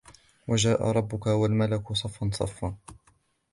وجاء 0.47 0.89
ربك 0.91 1.27
والملك 1.27 1.93
صفا 1.93 2.29
صفا 2.33 2.75